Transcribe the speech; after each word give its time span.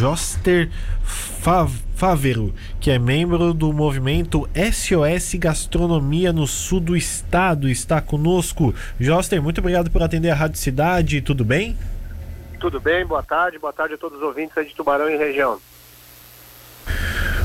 Joster 0.00 0.70
Fávero, 1.94 2.54
que 2.80 2.90
é 2.90 2.98
membro 2.98 3.52
do 3.52 3.70
movimento 3.70 4.48
SOS 4.54 5.34
Gastronomia 5.34 6.32
no 6.32 6.46
sul 6.46 6.80
do 6.80 6.96
estado, 6.96 7.68
está 7.68 8.00
conosco. 8.00 8.74
Joster, 8.98 9.42
muito 9.42 9.58
obrigado 9.58 9.90
por 9.90 10.02
atender 10.02 10.30
a 10.30 10.34
Rádio 10.34 10.56
Cidade, 10.56 11.20
tudo 11.20 11.44
bem? 11.44 11.76
Tudo 12.58 12.80
bem, 12.80 13.04
boa 13.04 13.22
tarde, 13.22 13.58
boa 13.58 13.74
tarde 13.74 13.92
a 13.92 13.98
todos 13.98 14.16
os 14.16 14.24
ouvintes 14.24 14.56
aí 14.56 14.64
de 14.64 14.74
Tubarão 14.74 15.10
e 15.10 15.18
região. 15.18 15.60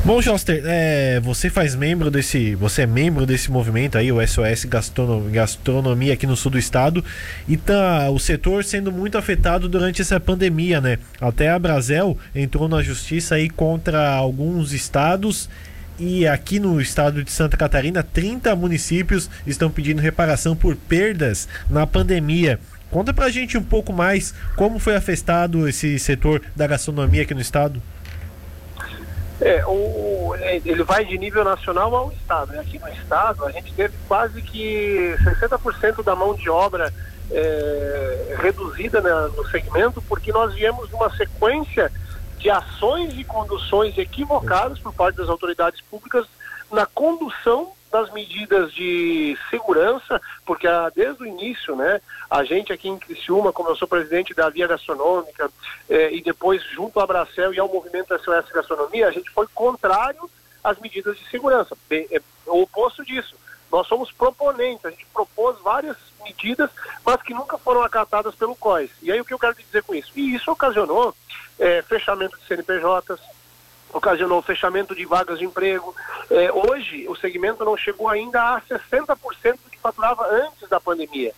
Bom, 0.06 0.22
Joster, 0.22 0.62
é, 0.64 1.20
você 1.20 1.50
faz 1.50 1.74
membro 1.74 2.12
desse. 2.12 2.54
Você 2.54 2.84
é 2.84 2.86
membro 2.86 3.26
desse 3.26 3.50
movimento 3.50 3.98
aí, 3.98 4.12
o 4.12 4.22
SOS 4.22 4.66
Gastronomia, 4.66 5.32
Gastronomia 5.32 6.14
aqui 6.14 6.28
no 6.28 6.36
sul 6.36 6.52
do 6.52 6.60
estado, 6.60 7.04
e 7.48 7.58
tá 7.58 8.08
o 8.12 8.20
setor 8.20 8.64
sendo 8.64 8.92
muito 8.92 9.18
afetado 9.18 9.68
durante 9.68 10.04
essa 10.04 10.20
pandemia, 10.20 10.80
né? 10.80 11.00
Até 11.20 11.50
a 11.50 11.58
Brasel 11.58 12.16
entrou 12.36 12.70
na 12.70 12.84
justiça 12.84 13.34
aí 13.34 13.50
contra 13.50 14.12
alguns 14.12 14.74
estados 14.74 15.50
e 15.98 16.28
aqui 16.28 16.60
no 16.60 16.80
estado 16.80 17.24
de 17.24 17.32
Santa 17.32 17.58
Catarina, 17.58 18.04
30 18.04 18.56
municípios 18.56 19.28
estão 19.48 19.72
pedindo 19.72 20.04
reparação 20.04 20.56
por 20.56 20.76
perdas 20.76 21.48
na 21.68 21.88
pandemia. 21.88 22.60
Conta 22.92 23.12
pra 23.12 23.32
gente 23.32 23.58
um 23.58 23.64
pouco 23.64 23.92
mais 23.92 24.36
como 24.56 24.78
foi 24.78 24.96
afetado 24.96 25.68
esse 25.68 25.98
setor 25.98 26.44
da 26.56 26.68
gastronomia 26.68 27.24
aqui 27.24 27.34
no 27.34 27.42
estado. 27.42 27.82
É, 29.42 29.66
o, 29.66 30.34
ele 30.40 30.84
vai 30.84 31.04
de 31.04 31.18
nível 31.18 31.44
nacional 31.44 31.94
ao 31.94 32.12
estado. 32.12 32.54
Né? 32.54 32.60
Aqui 32.60 32.80
no 32.80 32.88
estado 32.90 33.46
a 33.46 33.52
gente 33.52 33.74
teve 33.74 33.94
quase 34.08 34.42
que 34.42 35.16
60% 35.24 36.04
da 36.04 36.16
mão 36.16 36.34
de 36.34 36.50
obra 36.50 36.94
é, 37.32 38.36
reduzida 38.40 39.02
né, 39.02 39.12
no 39.36 39.46
segmento, 39.48 40.02
porque 40.04 40.32
nós 40.32 40.54
viemos 40.54 40.92
uma 40.94 41.10
sequência 41.16 41.92
de 42.38 42.50
ações 42.50 43.18
e 43.18 43.24
conduções 43.24 43.98
equivocadas 43.98 44.80
por 44.80 44.94
parte 44.94 45.18
das 45.18 45.30
autoridades 45.30 45.82
públicas 45.82 46.26
na 46.72 46.86
condução 46.86 47.72
das 47.96 48.12
medidas 48.12 48.74
de 48.74 49.38
segurança, 49.50 50.22
porque 50.46 50.68
a, 50.68 50.90
desde 50.90 51.24
o 51.24 51.26
início, 51.26 51.78
né, 51.78 52.02
a 52.30 52.44
gente 52.44 52.74
aqui 52.74 52.90
em 52.90 53.00
Criciúma, 53.00 53.54
como 53.54 53.70
eu 53.70 53.76
sou 53.78 53.88
presidente 53.88 54.34
da 54.34 54.50
Via 54.50 54.68
Gastronômica, 54.68 55.50
eh, 55.90 56.14
e 56.14 56.22
depois 56.22 56.62
junto 56.72 57.00
à 57.00 57.08
Bracel 57.08 57.54
e 57.54 57.60
ao 57.60 57.70
movimento 57.70 58.14
SOS 58.20 58.52
Gastronomia, 58.54 59.08
a 59.08 59.12
gente 59.12 59.30
foi 59.30 59.48
contrário 59.48 60.30
às 60.62 60.78
medidas 60.78 61.18
de 61.18 61.26
segurança, 61.30 61.78
bem, 61.88 62.06
é, 62.12 62.22
o 62.48 62.64
oposto 62.64 63.06
disso. 63.06 63.34
Nós 63.72 63.88
somos 63.88 64.12
proponentes, 64.12 64.86
a 64.86 64.90
gente 64.90 65.06
propôs 65.14 65.58
várias 65.62 65.96
medidas, 66.22 66.70
mas 67.06 67.22
que 67.22 67.34
nunca 67.34 67.58
foram 67.58 67.82
acatadas 67.82 68.36
pelo 68.36 68.58
COIS. 68.58 68.92
E 69.02 69.10
aí 69.10 69.22
o 69.22 69.26
que 69.26 69.34
eu 69.34 69.40
quero 69.40 69.56
dizer 69.56 69.84
com 69.84 69.96
isso? 69.96 70.12
E 70.18 70.36
isso 70.36 70.52
ocasionou 70.52 71.16
eh, 71.58 71.82
fechamento 71.88 72.38
de 72.38 72.46
CNPJs, 72.46 73.22
ocasionou 73.96 74.42
fechamento 74.42 74.94
de 74.94 75.06
vagas 75.06 75.40
de 75.40 75.46
emprego. 75.46 75.96
É, 76.30 76.52
hoje, 76.52 77.08
o 77.08 77.16
segmento 77.16 77.64
não 77.64 77.78
chegou 77.78 78.10
ainda 78.10 78.56
a 78.56 78.62
60% 78.62 79.54
do 79.64 79.70
que 79.72 79.80
faturava 79.80 80.28
antes 80.28 80.68
da 80.68 80.82
pandemia. 80.82 81.34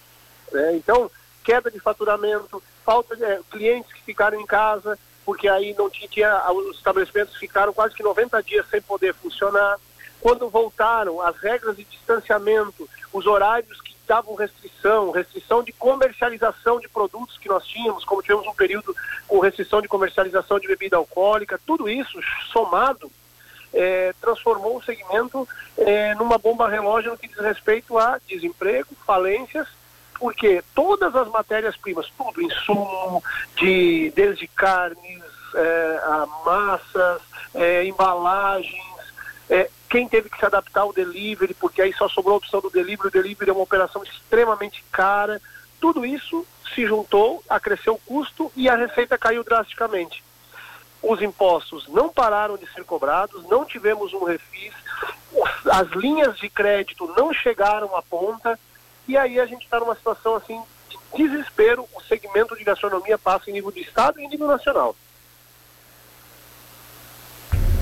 Né? 0.52 0.75
Então, 0.75 1.09
queda 1.44 1.69
de 1.69 1.80
faturamento, 1.80 2.61
falta 2.83 3.16
de 3.16 3.23
é, 3.23 3.39
clientes 3.52 3.94
que 3.94 4.02
ficaram 4.02 4.41
em 4.41 4.45
casa, 4.45 4.97
porque 5.23 5.47
aí 5.47 5.75
não 5.78 5.88
tinha, 5.88 6.08
tinha, 6.09 6.52
os 6.52 6.78
estabelecimentos 6.78 7.35
ficaram 7.38 7.72
quase 7.73 7.94
que 7.94 8.02
90 8.02 8.41
dias 8.41 8.66
sem 8.69 8.81
poder 8.81 9.13
funcionar. 9.13 9.78
Quando 10.19 10.50
voltaram, 10.50 11.22
as 11.22 11.38
regras 11.38 11.78
de 11.78 11.83
distanciamento, 11.83 12.89
os 13.13 13.28
horários 13.28 13.80
que 13.81 13.94
davam 14.08 14.33
restrição, 14.36 15.11
restrição 15.11 15.61
de 15.61 15.72
comercialização 15.73 16.80
de 16.80 16.88
produtos 16.88 17.38
que 17.38 17.50
nós 17.50 17.66
tínhamos, 17.66 18.05
como 18.05 18.22
tivemos 18.22 18.47
um 18.47 18.53
período 18.53 18.95
com 19.27 19.39
restrição 19.39 19.81
de 19.81 19.88
comercialização 19.88 20.59
de 20.59 20.67
bebida 20.67 20.97
alcoólica, 20.97 21.59
tudo 21.66 21.89
isso 21.89 22.19
somado 22.52 23.11
é, 23.73 24.13
transformou 24.22 24.78
o 24.78 24.83
segmento 24.83 25.47
é, 25.78 26.16
numa 26.16 26.38
bomba 26.38 26.67
relógio 26.69 27.11
no 27.11 27.17
que 27.17 27.28
diz 27.28 27.38
respeito 27.38 27.97
a 27.97 28.19
desemprego, 28.28 28.89
falências, 29.05 29.68
porque 30.18 30.63
todas 30.74 31.16
as 31.16 31.28
matérias-primas, 31.28 32.12
tudo, 32.18 32.41
insumo, 32.41 33.24
de, 33.56 34.12
desde 34.16 34.47
carnes, 34.47 35.24
é, 35.53 36.01
a 36.03 36.28
massas, 36.44 37.22
é, 37.53 37.85
embalagens, 37.85 38.97
quem 39.90 40.08
teve 40.08 40.30
que 40.30 40.38
se 40.38 40.46
adaptar 40.46 40.81
ao 40.81 40.94
delivery, 40.94 41.53
porque 41.53 41.81
aí 41.81 41.94
só 41.94 42.08
sobrou 42.09 42.36
a 42.36 42.38
opção 42.38 42.59
do 42.59 42.70
delivery, 42.70 43.08
o 43.08 43.12
delivery 43.12 43.50
é 43.50 43.53
uma 43.53 43.64
operação 43.64 44.03
extremamente 44.03 44.84
cara. 44.92 45.42
Tudo 45.80 46.06
isso 46.06 46.46
se 46.74 46.86
juntou, 46.86 47.44
acresceu 47.50 47.94
o 47.94 48.00
custo 48.00 48.52
e 48.56 48.68
a 48.68 48.75
receita 48.75 49.18
caiu 49.18 49.44
drasticamente. 49.44 50.24
Os 51.02 51.22
impostos 51.22 51.88
não 51.88 52.09
pararam 52.09 52.58
de 52.58 52.68
ser 52.74 52.84
cobrados, 52.84 53.44
não 53.48 53.64
tivemos 53.64 54.14
um 54.14 54.24
refis, 54.24 54.74
as 55.72 55.88
linhas 55.90 56.38
de 56.38 56.50
crédito 56.50 57.14
não 57.16 57.31
chegaram 57.31 57.96
à 57.96 58.02
ponta, 58.02 58.59
e 59.08 59.16
aí 59.16 59.40
a 59.40 59.46
gente 59.46 59.64
está 59.64 59.80
numa 59.80 59.96
situação 59.96 60.36
assim 60.36 60.62
de 60.90 60.98
desespero. 61.16 61.88
O 61.94 62.02
segmento 62.02 62.58
de 62.58 62.64
gastronomia 62.64 63.18
passa 63.18 63.50
em 63.50 63.54
nível 63.54 63.72
de 63.72 63.81
Estado 63.81 64.19
e 64.19 64.25
em 64.25 64.30
nível 64.30 64.48
nacional. 64.48 64.96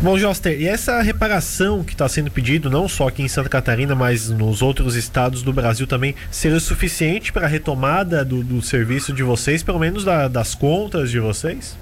Bom, 0.06 0.20
Joster, 0.20 0.62
e 0.62 0.68
essa 0.68 1.02
reparação 1.02 1.84
que 1.84 1.94
está 1.94 2.08
sendo 2.08 2.30
pedido, 2.30 2.70
não 2.70 2.88
só 2.88 3.08
aqui 3.08 3.24
em 3.24 3.28
Santa 3.28 3.50
Catarina, 3.50 3.96
mas 3.96 4.30
nos 4.30 4.62
outros 4.62 4.96
estados 4.96 5.42
do 5.42 5.52
Brasil 5.52 5.88
também, 5.88 6.16
seria 6.30 6.60
suficiente 6.60 7.34
para 7.34 7.48
a 7.48 7.50
retomada 7.50 8.24
do, 8.24 8.44
do, 8.44 8.62
serviço 8.62 9.12
de 9.12 9.24
vocês, 9.24 9.64
pelo 9.64 9.80
menos 9.80 10.06
da, 10.06 10.28
das 10.28 10.54
contas 10.54 11.10
de 11.10 11.20
vocês? 11.20 11.76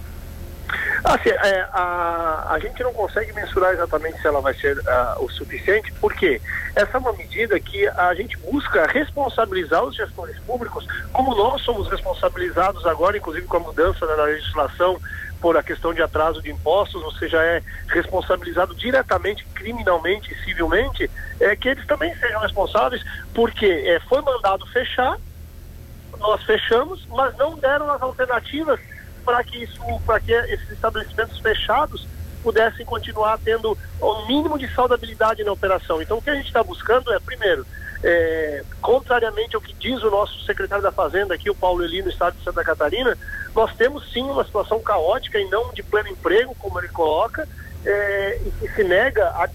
Assim, 1.03 1.31
é, 1.31 1.67
a, 1.73 2.47
a 2.51 2.59
gente 2.59 2.81
não 2.81 2.93
consegue 2.93 3.33
mensurar 3.33 3.73
exatamente 3.73 4.21
se 4.21 4.25
ela 4.25 4.39
vai 4.39 4.53
ser 4.53 4.77
uh, 4.77 5.21
o 5.21 5.29
suficiente, 5.29 5.91
porque 5.99 6.39
essa 6.77 6.95
é 6.95 6.99
uma 7.01 7.11
medida 7.11 7.59
que 7.59 7.85
a 7.89 8.13
gente 8.15 8.37
busca 8.37 8.87
responsabilizar 8.87 9.83
os 9.83 9.97
gestores 9.97 10.39
públicos, 10.47 10.87
como 11.11 11.35
nós 11.35 11.61
somos 11.63 11.89
responsabilizados 11.91 12.85
agora, 12.85 13.17
inclusive 13.17 13.45
com 13.47 13.57
a 13.57 13.59
mudança 13.59 14.05
na 14.05 14.23
legislação 14.23 14.97
por 15.43 15.57
a 15.57 15.61
questão 15.61 15.93
de 15.93 16.01
atraso 16.01 16.41
de 16.41 16.49
impostos, 16.49 17.03
você 17.03 17.27
já 17.27 17.43
é 17.43 17.61
responsabilizado 17.89 18.73
diretamente, 18.73 19.45
criminalmente 19.53 20.33
e 20.33 20.45
civilmente, 20.45 21.11
é 21.37 21.53
que 21.53 21.67
eles 21.67 21.85
também 21.85 22.15
sejam 22.15 22.39
responsáveis, 22.39 23.03
porque 23.33 23.65
é, 23.65 23.99
foi 24.07 24.21
mandado 24.21 24.65
fechar, 24.67 25.17
nós 26.17 26.41
fechamos, 26.43 27.05
mas 27.09 27.35
não 27.35 27.59
deram 27.59 27.91
as 27.91 28.01
alternativas 28.01 28.79
para 29.25 29.43
que 29.43 29.61
isso, 29.61 29.81
para 30.05 30.21
que 30.21 30.31
esses 30.31 30.71
estabelecimentos 30.71 31.37
fechados 31.39 32.07
pudessem 32.41 32.85
continuar 32.85 33.37
tendo 33.37 33.77
o 33.99 34.25
mínimo 34.25 34.57
de 34.57 34.73
saudabilidade 34.73 35.43
na 35.43 35.51
operação. 35.51 36.01
Então, 36.01 36.19
o 36.19 36.21
que 36.21 36.29
a 36.29 36.35
gente 36.35 36.47
está 36.47 36.63
buscando 36.63 37.11
é, 37.11 37.19
primeiro, 37.19 37.67
é, 38.01 38.63
contrariamente 38.81 39.57
ao 39.57 39.61
que 39.61 39.73
diz 39.73 40.01
o 40.03 40.09
nosso 40.09 40.41
secretário 40.45 40.83
da 40.83 40.91
Fazenda 40.91 41.33
aqui, 41.35 41.49
o 41.49 41.55
Paulo 41.55 41.83
Eli, 41.83 42.01
no 42.01 42.09
estado 42.09 42.37
de 42.37 42.43
Santa 42.45 42.63
Catarina, 42.63 43.17
nós 43.55 43.75
temos 43.75 44.11
sim 44.11 44.23
uma 44.23 44.43
situação 44.43 44.81
caótica 44.81 45.39
e 45.39 45.49
não 45.49 45.71
de 45.73 45.83
pleno 45.83 46.09
emprego, 46.09 46.55
como 46.55 46.79
ele 46.79 46.87
coloca, 46.89 47.47
é, 47.85 48.41
e 48.45 48.51
que 48.51 48.73
se 48.73 48.83
nega 48.83 49.27
a 49.29 49.47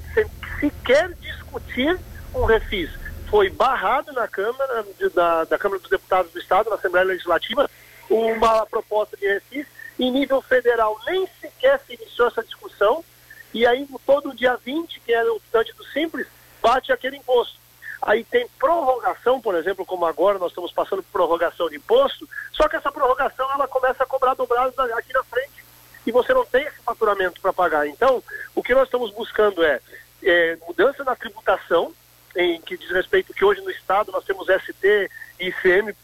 sequer 0.60 1.12
discutir 1.20 1.98
um 2.34 2.44
refis. 2.44 2.90
Foi 3.28 3.50
barrado 3.50 4.12
na 4.12 4.28
Câmara, 4.28 4.86
da, 5.14 5.44
da 5.44 5.58
Câmara 5.58 5.80
dos 5.80 5.90
Deputados 5.90 6.32
do 6.32 6.38
Estado, 6.38 6.70
na 6.70 6.76
Assembleia 6.76 7.06
Legislativa, 7.06 7.68
uma 8.08 8.64
proposta 8.66 9.16
de 9.16 9.26
refis. 9.26 9.66
Em 9.98 10.12
nível 10.12 10.40
federal, 10.40 10.96
nem 11.06 11.28
sequer 11.40 11.80
se 11.80 11.94
iniciou 11.94 12.28
essa 12.28 12.42
discussão. 12.42 13.04
E 13.52 13.66
aí, 13.66 13.86
todo 14.06 14.34
dia 14.34 14.56
20, 14.56 15.00
que 15.00 15.12
era 15.12 15.32
o 15.32 15.38
estante 15.38 15.74
do 15.74 15.84
Simples, 15.86 16.26
bate 16.62 16.92
aquele 16.92 17.16
imposto. 17.16 17.58
Aí 18.00 18.24
tem 18.24 18.46
prorrogação, 18.58 19.40
por 19.40 19.54
exemplo, 19.54 19.84
como 19.84 20.06
agora 20.06 20.38
nós 20.38 20.50
estamos 20.50 20.72
passando 20.72 21.02
por 21.02 21.12
prorrogação 21.12 21.68
de 21.68 21.76
imposto, 21.76 22.28
só 22.52 22.68
que 22.68 22.76
essa 22.76 22.92
prorrogação 22.92 23.50
ela 23.52 23.66
começa 23.66 24.04
a 24.04 24.06
cobrar 24.06 24.34
dobrado 24.34 24.80
aqui 24.94 25.12
na 25.12 25.24
frente 25.24 25.64
e 26.06 26.12
você 26.12 26.32
não 26.32 26.44
tem 26.44 26.64
esse 26.64 26.78
faturamento 26.78 27.40
para 27.40 27.52
pagar. 27.52 27.86
Então, 27.86 28.22
o 28.54 28.62
que 28.62 28.74
nós 28.74 28.84
estamos 28.84 29.10
buscando 29.10 29.62
é, 29.64 29.80
é, 30.22 30.56
mudança 30.66 31.04
na 31.04 31.16
tributação, 31.16 31.92
em 32.36 32.60
que 32.60 32.78
diz 32.78 32.90
respeito 32.90 33.34
que 33.34 33.44
hoje 33.44 33.60
no 33.60 33.70
Estado 33.70 34.12
nós 34.12 34.24
temos 34.24 34.46
ST 34.46 35.10
e 35.40 35.48
ICM 35.48 35.94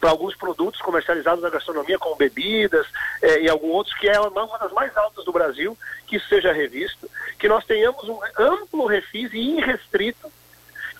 para 0.00 0.10
alguns 0.10 0.36
produtos 0.36 0.80
comercializados 0.80 1.42
na 1.42 1.50
gastronomia, 1.50 1.98
como 1.98 2.16
bebidas 2.16 2.86
é, 3.22 3.40
e 3.40 3.48
alguns 3.48 3.70
outros, 3.70 3.96
que 3.98 4.08
é 4.08 4.18
uma 4.20 4.58
das 4.58 4.72
mais 4.72 4.96
altas 4.96 5.24
do 5.24 5.32
Brasil, 5.32 5.76
que 6.06 6.16
isso 6.16 6.28
seja 6.28 6.52
revisto, 6.52 7.10
que 7.38 7.48
nós 7.48 7.64
tenhamos 7.64 8.08
um 8.08 8.18
amplo 8.38 8.86
refis 8.86 9.32
e 9.32 9.58
irrestrito 9.58 10.30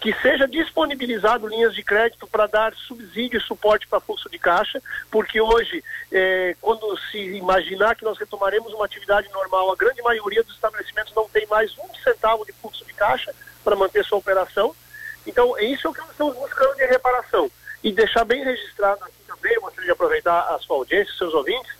que 0.00 0.12
seja 0.20 0.46
disponibilizado 0.46 1.46
linhas 1.46 1.75
de 1.75 1.82
crédito 1.82 2.26
para 2.26 2.46
dar 2.46 2.75
subsídio 2.75 3.38
e 3.38 3.43
suporte 3.43 3.87
para 3.87 4.00
fluxo 4.00 4.28
de 4.28 4.38
caixa, 4.38 4.82
porque 5.10 5.40
hoje, 5.40 5.82
é, 6.12 6.54
quando 6.60 6.96
se 7.10 7.19
imaginar 7.19 7.96
que 7.96 8.04
nós 8.04 8.19
retomaremos 8.19 8.72
uma 8.72 8.84
atividade 8.84 9.28
normal, 9.31 9.72
a 9.72 9.76
grande 9.76 10.02
maioria 10.02 10.43
dos 10.43 10.54
estabelecimentos 10.54 11.14
não 11.14 11.28
tem 11.28 11.46
mais 11.46 11.76
um 11.78 11.94
centavo 12.04 12.44
de 12.44 12.52
fluxo 12.52 12.84
de 12.84 12.93
caixa 12.93 13.34
para 13.64 13.75
manter 13.75 14.04
sua 14.04 14.19
operação. 14.19 14.75
Então, 15.26 15.56
é 15.58 15.64
isso 15.64 15.93
que 15.93 16.00
nós 16.00 16.10
estamos 16.10 16.37
buscando 16.37 16.76
de 16.76 16.87
reparação. 16.87 17.50
E 17.82 17.90
deixar 17.90 18.25
bem 18.25 18.44
registrado 18.44 19.02
aqui 19.04 19.16
também, 19.26 19.58
gostaria 19.60 19.87
de 19.87 19.92
aproveitar 19.92 20.54
a 20.54 20.58
sua 20.58 20.76
audiência, 20.76 21.14
seus 21.16 21.34
ouvintes, 21.34 21.72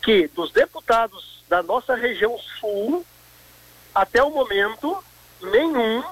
que 0.00 0.28
dos 0.28 0.52
deputados 0.52 1.42
da 1.48 1.62
nossa 1.62 1.94
região 1.94 2.38
sul, 2.60 3.04
até 3.94 4.22
o 4.22 4.30
momento, 4.30 5.02
nenhum 5.42 6.02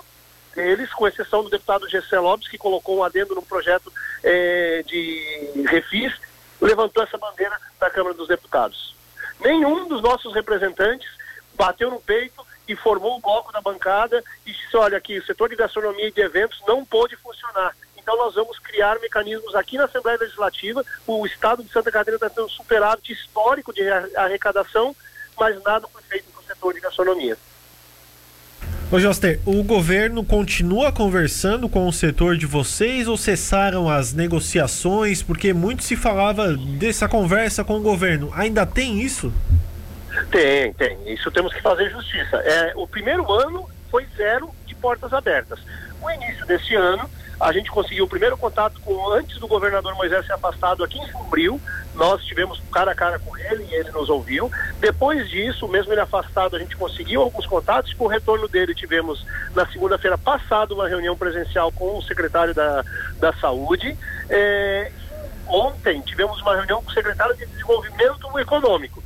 deles, 0.55 0.93
com 0.93 1.07
exceção 1.07 1.43
do 1.43 1.51
deputado 1.51 1.89
Gessé 1.89 2.19
Lopes, 2.19 2.49
que 2.49 2.59
colocou 2.59 2.99
um 2.99 3.05
adendo 3.05 3.35
no 3.35 3.43
projeto 3.43 3.93
é, 4.23 4.83
de 4.87 5.65
refis, 5.67 6.13
levantou 6.61 7.03
essa 7.03 7.19
bandeira 7.19 7.57
da 7.79 7.91
Câmara 7.91 8.15
dos 8.15 8.29
Deputados. 8.29 8.95
Nenhum 9.41 9.89
dos 9.89 10.01
nossos 10.01 10.35
representantes 10.35 11.09
bateu 11.55 11.91
no 11.91 12.01
peito 12.01 12.47
e 12.69 12.77
formou 12.77 13.17
o 13.17 13.21
bloco 13.21 13.53
da 13.53 13.61
bancada 13.61 14.23
e 14.47 14.53
disse, 14.53 14.77
olha 14.77 14.97
aqui, 14.97 15.19
o 15.19 15.27
setor 15.27 15.49
de 15.49 15.57
gastronomia 15.57 16.09
e 16.09 16.13
de 16.13 16.21
eventos 16.21 16.63
não 16.67 16.85
pôde 16.85 17.17
funcionar. 17.17 17.77
Então 17.97 18.17
nós 18.17 18.35
vamos 18.35 18.59
criar 18.59 18.99
mecanismos 19.01 19.55
aqui 19.55 19.77
na 19.77 19.85
Assembleia 19.85 20.19
Legislativa. 20.19 20.85
O 21.07 21.25
Estado 21.27 21.63
de 21.63 21.73
Santa 21.73 21.91
Catarina 21.91 22.17
está 22.17 22.31
tendo 22.31 22.47
um 22.47 22.51
superávit 22.51 23.13
histórico 23.13 23.73
de 23.73 23.89
arrecadação, 24.17 24.95
mas 25.39 25.61
nada 25.63 25.87
foi 25.89 26.03
feito 26.03 26.31
para 26.31 26.41
o 26.41 26.45
setor 26.45 26.75
de 26.75 26.81
gastronomia. 26.81 27.37
Ô 28.93 29.00
Joster, 29.00 29.41
o 29.47 29.62
governo 29.62 30.23
continua 30.23 30.93
conversando 30.93 31.67
com 31.67 31.89
o 31.89 31.93
setor 31.94 32.37
de 32.37 32.44
vocês 32.44 33.09
ou 33.09 33.17
cessaram 33.17 33.89
as 33.89 34.12
negociações? 34.12 35.23
Porque 35.23 35.55
muito 35.55 35.83
se 35.83 35.97
falava 35.97 36.53
dessa 36.53 37.09
conversa 37.09 37.65
com 37.65 37.79
o 37.79 37.81
governo. 37.81 38.31
Ainda 38.35 38.67
tem 38.67 39.00
isso? 39.00 39.33
Tem, 40.31 40.75
tem. 40.75 41.11
Isso 41.11 41.31
temos 41.31 41.55
que 41.55 41.62
fazer 41.62 41.89
justiça. 41.89 42.37
É, 42.37 42.75
o 42.77 42.87
primeiro 42.87 43.33
ano 43.33 43.67
foi 43.91 44.06
zero 44.15 44.50
de 44.67 44.75
portas 44.75 45.11
abertas. 45.15 45.59
O 46.03 46.11
início 46.11 46.44
desse 46.44 46.75
ano, 46.75 47.09
a 47.41 47.50
gente 47.50 47.71
conseguiu 47.71 48.05
o 48.05 48.09
primeiro 48.09 48.37
contato 48.37 48.79
com 48.83 49.11
antes 49.15 49.39
do 49.39 49.49
governador 49.49 49.94
Moisés 49.94 50.27
ser 50.27 50.35
afastado 50.35 50.85
aqui 50.85 50.99
em 50.99 51.11
Sombrio. 51.11 51.59
Nós 51.94 52.25
tivemos 52.25 52.61
cara 52.73 52.93
a 52.93 52.94
cara 52.94 53.19
com 53.19 53.37
ele 53.37 53.67
e 53.71 53.75
ele 53.75 53.91
nos 53.91 54.09
ouviu. 54.09 54.50
Depois 54.81 55.29
disso, 55.29 55.69
mesmo 55.69 55.93
ele 55.93 56.00
afastado, 56.00 56.56
a 56.56 56.59
gente 56.59 56.77
conseguiu 56.77 57.23
alguns 57.23 57.47
contatos. 57.47 57.93
Com 57.93 58.05
o 58.05 58.09
retorno 58.09 58.49
dele, 58.49 58.75
tivemos 58.75 59.25
na 59.55 59.67
segunda-feira 59.67 60.17
passada 60.17 60.75
uma 60.75 60.89
reunião 60.89 61.17
presencial 61.17 61.71
com 61.73 61.99
o 61.99 62.03
secretário 62.03 62.55
da, 62.55 62.85
da 63.19 63.33
Saúde. 63.35 63.97
É, 64.31 64.91
ontem 65.47 66.00
tivemos 66.00 66.41
uma 66.41 66.56
reunião 66.56 66.83
com 66.83 66.91
o 66.91 66.94
secretário 66.94 67.37
de 67.37 67.47
Desenvolvimento 67.47 68.39
Econômico 68.39 69.03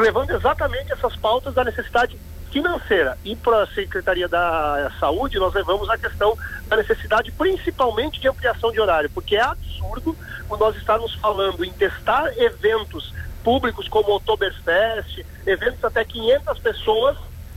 levando 0.00 0.30
exatamente 0.30 0.92
essas 0.92 1.14
pautas 1.16 1.54
da 1.54 1.64
necessidade 1.64 2.18
financeira. 2.52 3.18
E 3.24 3.34
para 3.34 3.62
a 3.62 3.66
Secretaria 3.68 4.28
da 4.28 4.92
Saúde, 5.00 5.38
nós 5.38 5.54
levamos 5.54 5.88
a 5.88 5.98
questão 5.98 6.36
da 6.68 6.76
necessidade 6.76 7.32
principalmente 7.32 8.20
de 8.20 8.28
ampliação 8.28 8.70
de 8.70 8.80
horário, 8.80 9.10
porque 9.10 9.36
é 9.36 9.42
absurdo 9.42 10.16
nós 10.58 10.76
estarmos 10.76 11.14
falando 11.14 11.64
em 11.64 11.72
testar 11.72 12.30
eventos 12.36 13.12
públicos 13.42 13.88
como 13.88 14.10
o 14.10 14.16
Oktoberfest, 14.16 15.24
eventos 15.46 15.82
até 15.82 16.04
500 16.04 16.58
pessoas, 16.58 17.16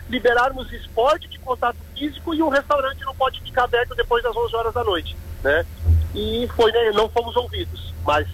liberarmos 0.10 0.72
esporte 0.72 1.28
de 1.28 1.38
contato 1.40 1.78
físico 1.96 2.34
e 2.34 2.42
um 2.42 2.50
restaurante 2.50 3.04
não 3.04 3.14
pode 3.16 3.42
ficar 3.42 3.66
aberto 3.66 3.94
depois 3.96 4.24
das 4.24 4.36
11 4.36 4.56
horas 4.56 4.74
da 4.74 4.84
noite, 4.84 5.16
né? 5.44 5.66
E 6.14 6.50
foi, 6.56 6.72
né, 6.72 6.92
não 6.92 7.10
fomos 7.10 7.36
ouvidos, 7.36 7.94
mas 8.06 8.28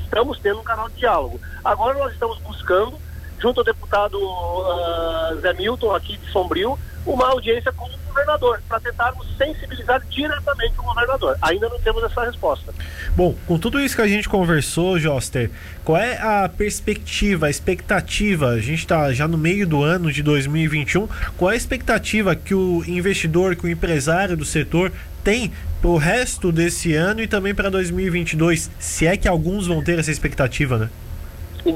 estamos 0.00 0.38
tendo 0.40 0.60
um 0.60 0.64
canal 0.64 0.88
de 0.88 0.96
diálogo. 0.96 1.40
Agora 1.64 1.96
nós 1.98 2.12
estamos 2.12 2.38
buscando 2.38 2.98
junto 3.40 3.60
ao 3.60 3.64
deputado 3.64 4.18
uh, 4.18 5.40
Zé 5.40 5.52
Milton, 5.54 5.94
aqui 5.94 6.16
de 6.16 6.30
Sombrio, 6.30 6.78
uma 7.06 7.28
audiência 7.28 7.72
com 7.72 7.86
o 7.86 8.00
governador, 8.08 8.60
para 8.68 8.80
tentarmos 8.80 9.26
sensibilizar 9.38 10.04
diretamente 10.08 10.78
o 10.78 10.82
governador. 10.82 11.38
Ainda 11.40 11.68
não 11.68 11.78
temos 11.80 12.02
essa 12.04 12.24
resposta. 12.24 12.74
Bom, 13.16 13.34
com 13.46 13.58
tudo 13.58 13.80
isso 13.80 13.96
que 13.96 14.02
a 14.02 14.08
gente 14.08 14.28
conversou, 14.28 14.98
Joster, 14.98 15.50
qual 15.84 15.96
é 15.96 16.18
a 16.20 16.48
perspectiva, 16.48 17.46
a 17.46 17.50
expectativa? 17.50 18.48
A 18.48 18.60
gente 18.60 18.80
está 18.80 19.12
já 19.12 19.26
no 19.26 19.38
meio 19.38 19.66
do 19.66 19.82
ano 19.82 20.12
de 20.12 20.22
2021. 20.22 21.08
Qual 21.36 21.50
é 21.50 21.54
a 21.54 21.56
expectativa 21.56 22.36
que 22.36 22.54
o 22.54 22.84
investidor, 22.86 23.56
que 23.56 23.64
o 23.64 23.68
empresário 23.68 24.36
do 24.36 24.44
setor 24.44 24.92
tem 25.24 25.52
para 25.80 25.90
o 25.90 25.96
resto 25.96 26.52
desse 26.52 26.94
ano 26.94 27.22
e 27.22 27.28
também 27.28 27.54
para 27.54 27.70
2022? 27.70 28.70
Se 28.78 29.06
é 29.06 29.16
que 29.16 29.28
alguns 29.28 29.66
vão 29.66 29.82
ter 29.82 29.98
essa 29.98 30.10
expectativa, 30.10 30.76
né? 30.76 30.90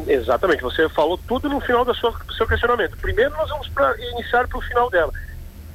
Exatamente, 0.07 0.63
você 0.63 0.89
falou 0.89 1.19
tudo 1.19 1.49
no 1.49 1.61
final 1.61 1.85
do 1.85 1.95
seu 1.95 2.47
questionamento. 2.47 2.97
Primeiro, 2.97 3.35
nós 3.37 3.51
vamos 3.51 3.69
pra, 3.69 3.95
iniciar 4.13 4.49
para 4.49 4.59
o 4.59 4.63
final 4.63 4.89
dela. 4.89 5.13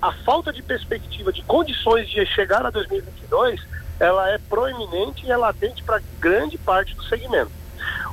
A 0.01 0.11
falta 0.11 0.51
de 0.51 0.63
perspectiva, 0.63 1.31
de 1.31 1.41
condições 1.43 2.09
de 2.09 2.25
chegar 2.25 2.65
a 2.65 2.69
2022, 2.69 3.61
ela 3.99 4.29
é 4.29 4.37
proeminente 4.37 5.25
e 5.25 5.31
é 5.31 5.37
latente 5.37 5.83
para 5.83 6.01
grande 6.19 6.57
parte 6.57 6.95
do 6.95 7.03
segmento. 7.03 7.51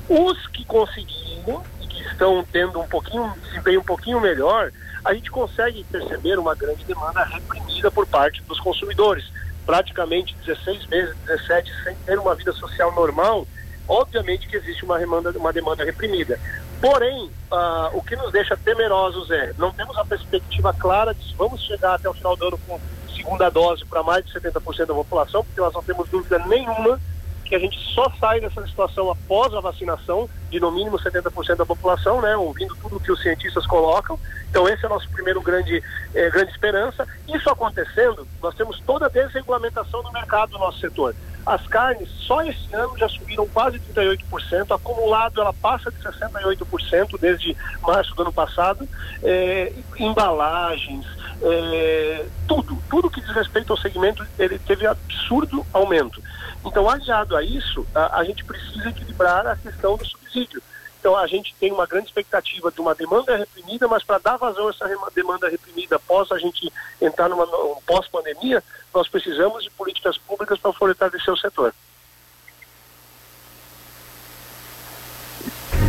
Os 0.09 0.47
que 0.49 0.65
conseguiram 0.65 1.63
e 1.81 1.87
que 1.87 2.03
estão 2.03 2.45
tendo 2.53 2.81
um 2.81 2.89
pouquinho, 2.89 3.25
um 3.25 3.39
desempenho 3.41 3.81
um 3.81 3.85
pouquinho 3.85 4.21
melhor, 4.21 4.73
a 5.05 5.15
gente 5.15 5.31
consegue 5.31 5.85
perceber 5.85 6.39
uma 6.39 6.55
grande 6.55 6.85
demanda 6.85 7.25
reprimida 7.25 7.91
por 7.91 8.07
parte 8.07 8.43
dos 8.43 8.59
consumidores. 8.59 9.25
Praticamente 9.65 10.37
16 10.45 10.87
meses, 10.87 11.17
17, 11.27 11.73
sem 11.85 11.97
ter 12.05 12.19
uma 12.19 12.35
vida 12.35 12.53
social 12.53 12.93
normal, 12.93 13.47
obviamente 13.89 14.49
que 14.49 14.57
existe 14.57 14.85
uma 14.85 14.99
demanda, 14.99 15.31
uma 15.37 15.53
demanda 15.53 15.85
reprimida. 15.85 16.39
Porém, 16.81 17.31
uh, 17.51 17.97
o 17.97 18.03
que 18.03 18.17
nos 18.17 18.31
deixa 18.33 18.57
temerosos 18.57 19.31
é, 19.31 19.55
não 19.57 19.73
temos 19.73 19.97
a 19.97 20.05
perspectiva 20.05 20.75
clara 20.75 21.15
de 21.15 21.25
se 21.25 21.35
vamos 21.35 21.63
chegar 21.63 21.95
até 21.95 22.09
o 22.09 22.15
final 22.15 22.37
do 22.37 22.49
ano 22.49 22.59
com 22.67 22.79
segunda 23.15 23.51
dose 23.51 23.85
para 23.87 24.03
mais 24.03 24.25
de 24.25 24.33
70% 24.33 24.87
da 24.87 24.95
população, 24.95 25.45
porque 25.45 25.61
nós 25.61 25.73
não 25.73 25.83
temos 25.83 26.09
dúvida 26.09 26.39
nenhuma 26.47 27.01
que 27.47 27.55
a 27.55 27.59
gente 27.59 27.79
só 27.95 28.11
sai 28.19 28.41
dessa 28.41 28.67
situação 28.67 29.11
após 29.11 29.55
a 29.55 29.61
vacinação 29.61 30.29
de 30.51 30.59
no 30.59 30.71
mínimo 30.73 30.99
70% 30.99 31.57
da 31.57 31.65
população, 31.67 32.21
né, 32.21 32.37
ouvindo 32.37 32.75
tudo 32.77 33.01
que 33.01 33.13
os 33.13 33.23
cientistas 33.23 33.65
colocam. 33.67 34.19
Então 34.51 34.69
esse 34.69 34.85
é 34.85 34.89
o 34.89 34.91
nosso 34.91 35.09
primeiro 35.11 35.41
grande, 35.41 35.83
eh, 36.15 36.31
grande 36.31 36.51
esperança. 36.51 37.07
Isso 37.29 37.49
acontecendo, 37.49 38.27
nós 38.43 38.55
temos 38.55 38.81
toda 38.81 39.07
a 39.07 39.09
desregulamentação 39.09 40.03
do 40.03 40.13
mercado 40.13 40.51
do 40.51 40.59
nosso 40.59 40.81
setor. 40.81 41.15
As 41.47 41.65
carnes 41.69 42.09
só 42.27 42.43
esse 42.43 42.75
ano 42.75 42.99
já 42.99 43.09
subiram 43.09 43.47
quase 43.47 43.79
38%, 43.79 44.75
acumulado 44.75 45.41
ela 45.41 45.53
passa 45.53 45.93
de 45.93 45.99
68% 45.99 47.21
desde 47.21 47.57
março 47.83 48.13
do 48.17 48.23
ano 48.23 48.33
passado. 48.33 48.89
É, 49.23 49.73
embalagens, 49.97 51.07
é, 51.41 52.27
tudo, 52.49 52.77
tudo 52.91 53.09
que 53.09 53.21
diz 53.21 53.31
respeito 53.31 53.73
ao 53.73 53.79
segmento, 53.79 54.27
ele 54.37 54.59
teve 54.59 54.89
absurdo 54.89 55.65
aumento. 55.73 56.21
Então, 56.65 56.91
aliado 56.91 57.37
a 57.37 57.43
isso, 57.45 57.87
a, 57.95 58.19
a 58.19 58.25
gente 58.25 58.45
precisa 58.45 58.89
equilibrar 58.89 59.47
a 59.47 59.57
questão 59.57 59.97
do 59.97 60.05
subsídio. 60.05 60.61
Então 61.07 61.17
a 61.17 61.29
gente 61.29 61.55
tem 61.61 61.71
uma 61.71 61.87
grande 61.87 62.09
expectativa 62.09 62.69
de 62.69 62.81
uma 62.81 62.93
demanda 62.93 63.37
reprimida, 63.37 63.87
mas 63.87 64.03
para 64.03 64.19
dar 64.19 64.37
vazão 64.37 64.67
a 64.67 64.71
essa 64.71 64.89
demanda 65.15 65.49
reprimida 65.49 65.95
após 65.95 66.33
a 66.33 66.37
gente 66.37 66.69
entrar 67.01 67.29
numa 67.29 67.45
um 67.45 67.81
pós-pandemia, 67.87 68.61
nós 68.93 69.07
precisamos 69.07 69.63
de 69.63 69.71
políticas 69.71 70.19
públicas 70.19 70.59
para 70.59 70.73
fortalecer 70.73 71.33
o 71.33 71.37
setor. 71.37 71.73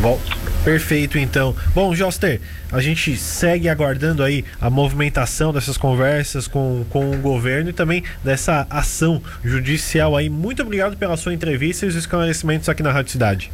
Bom, 0.01 0.21
perfeito 0.63 1.17
então. 1.17 1.55
Bom, 1.74 1.95
Joster, 1.95 2.39
a 2.71 2.79
gente 2.79 3.17
segue 3.17 3.69
aguardando 3.69 4.21
aí 4.21 4.45
a 4.62 4.69
movimentação 4.69 5.51
dessas 5.51 5.79
conversas 5.79 6.47
com, 6.47 6.86
com 6.91 7.09
o 7.09 7.17
governo 7.17 7.71
e 7.71 7.74
também 7.74 8.03
dessa 8.24 8.67
ação 8.69 9.19
judicial 9.43 10.15
aí. 10.15 10.29
Muito 10.29 10.62
obrigado 10.62 10.95
pela 10.95 11.17
sua 11.17 11.33
entrevista 11.33 11.88
e 11.88 11.89
os 11.89 11.95
esclarecimentos 11.95 12.69
aqui 12.69 12.83
na 12.83 12.91
Rádio 12.91 13.13
Cidade. 13.13 13.51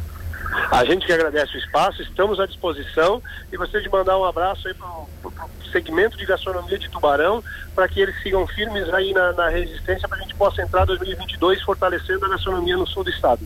A 0.70 0.84
gente 0.84 1.04
que 1.04 1.12
agradece 1.12 1.56
o 1.56 1.58
espaço, 1.58 2.00
estamos 2.02 2.38
à 2.38 2.46
disposição 2.46 3.20
e 3.52 3.56
gostaria 3.56 3.86
de 3.86 3.92
mandar 3.92 4.16
um 4.16 4.24
abraço 4.24 4.68
aí 4.68 4.74
para 4.74 4.86
o 4.86 5.08
segmento 5.72 6.16
de 6.16 6.24
gastronomia 6.24 6.78
de 6.78 6.88
Tubarão, 6.88 7.42
para 7.74 7.88
que 7.88 8.00
eles 8.00 8.14
sigam 8.22 8.46
firmes 8.46 8.88
aí 8.94 9.12
na, 9.12 9.32
na 9.32 9.48
resistência, 9.48 10.08
para 10.08 10.18
a 10.18 10.20
gente 10.20 10.34
possa 10.36 10.62
entrar 10.62 10.84
em 10.84 10.86
2022 10.86 11.60
fortalecendo 11.62 12.24
a 12.26 12.28
gastronomia 12.28 12.76
no 12.76 12.86
sul 12.86 13.02
do 13.02 13.10
estado. 13.10 13.44